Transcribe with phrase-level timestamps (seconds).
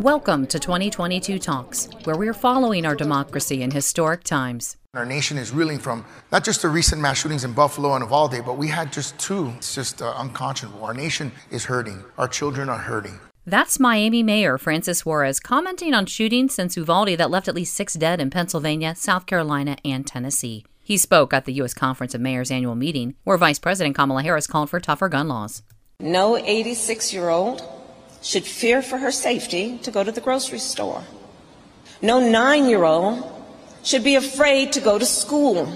[0.00, 4.76] Welcome to 2022 Talks, where we are following our democracy in historic times.
[4.94, 8.44] Our nation is reeling from not just the recent mass shootings in Buffalo and Uvalde,
[8.46, 9.52] but we had just two.
[9.56, 10.84] It's just uh, unconscionable.
[10.84, 12.04] Our nation is hurting.
[12.18, 13.18] Our children are hurting.
[13.44, 17.94] That's Miami Mayor Francis Suarez commenting on shootings since Uvalde that left at least six
[17.94, 20.64] dead in Pennsylvania, South Carolina, and Tennessee.
[20.84, 21.74] He spoke at the U.S.
[21.74, 25.62] Conference of Mayors annual meeting, where Vice President Kamala Harris called for tougher gun laws.
[25.98, 27.79] No 86 year old
[28.22, 31.02] should fear for her safety to go to the grocery store.
[32.02, 33.24] No nine year old
[33.82, 35.68] should be afraid to go to school.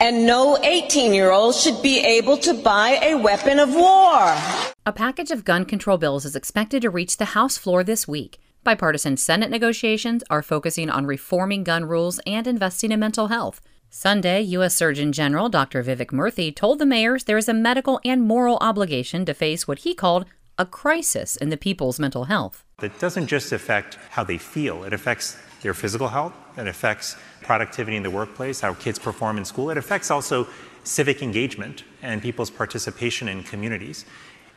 [0.00, 4.36] And no 18 year old should be able to buy a weapon of war.
[4.84, 8.40] A package of gun control bills is expected to reach the House floor this week.
[8.64, 13.60] Bipartisan Senate negotiations are focusing on reforming gun rules and investing in mental health.
[13.90, 14.74] Sunday, U.S.
[14.74, 15.84] Surgeon General Dr.
[15.84, 19.80] Vivek Murthy told the mayors there is a medical and moral obligation to face what
[19.80, 20.26] he called
[20.58, 22.64] a crisis in the people's mental health.
[22.82, 27.96] It doesn't just affect how they feel, it affects their physical health, it affects productivity
[27.96, 30.46] in the workplace, how kids perform in school, it affects also
[30.84, 34.04] civic engagement and people's participation in communities,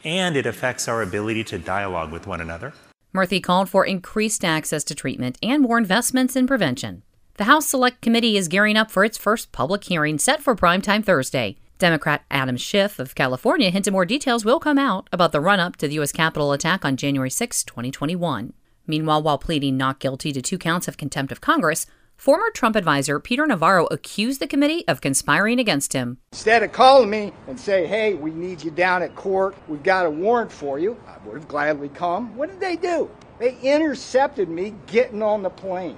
[0.03, 2.73] and it affects our ability to dialogue with one another.
[3.13, 7.03] Murthy called for increased access to treatment and more investments in prevention.
[7.37, 11.03] The House Select Committee is gearing up for its first public hearing set for primetime
[11.03, 11.57] Thursday.
[11.77, 15.75] Democrat Adam Schiff of California hinted more details will come out about the run up
[15.75, 16.13] to the U.S.
[16.13, 18.53] Capitol attack on January 6, 2021.
[18.87, 23.19] Meanwhile, while pleading not guilty to two counts of contempt of Congress, former Trump advisor
[23.19, 26.17] Peter Navarro accused the committee of conspiring against him.
[26.31, 30.05] Instead of calling me and say, hey, we need you down at court, we've got
[30.05, 32.37] a warrant for you, I would have gladly come.
[32.37, 33.11] What did they do?
[33.37, 35.97] They intercepted me getting on the plane.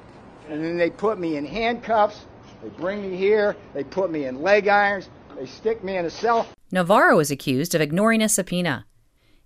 [0.49, 2.25] And then they put me in handcuffs,
[2.63, 6.09] they bring me here, they put me in leg irons, they stick me in a
[6.09, 6.47] cell.
[6.71, 8.85] Navarro is accused of ignoring a subpoena.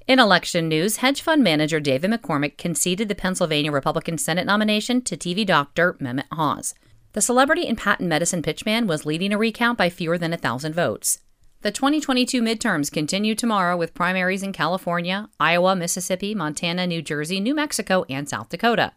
[0.08, 5.18] In election news, hedge fund manager David McCormick conceded the Pennsylvania Republican Senate nomination to
[5.18, 6.74] TV doctor Mehmet Oz.
[7.14, 10.74] The celebrity and patent medicine pitchman was leading a recount by fewer than a thousand
[10.74, 11.20] votes.
[11.62, 17.54] The 2022 midterms continue tomorrow with primaries in California, Iowa, Mississippi, Montana, New Jersey, New
[17.54, 18.94] Mexico, and South Dakota.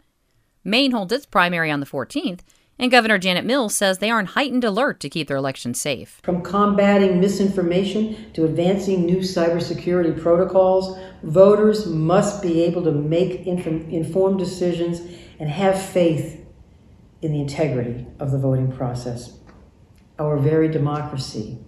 [0.63, 2.41] Maine holds its primary on the 14th,
[2.79, 6.21] and Governor Janet Mills says they are on heightened alert to keep their elections safe.
[6.23, 14.39] From combating misinformation to advancing new cybersecurity protocols, voters must be able to make informed
[14.39, 15.01] decisions
[15.39, 16.45] and have faith
[17.23, 19.39] in the integrity of the voting process.
[20.19, 21.59] Our very democracy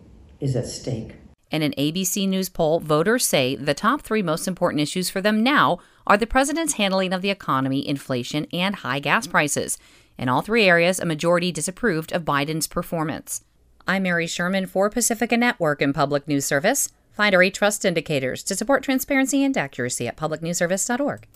[0.40, 1.14] is at stake.
[1.50, 5.42] In an ABC News poll, voters say the top three most important issues for them
[5.42, 9.78] now are the president's handling of the economy, inflation, and high gas prices.
[10.18, 13.44] In all three areas, a majority disapproved of Biden's performance.
[13.86, 16.88] I'm Mary Sherman for Pacifica Network and Public News Service.
[17.12, 21.26] Find our trust indicators to support transparency and accuracy at publicnewsservice.org.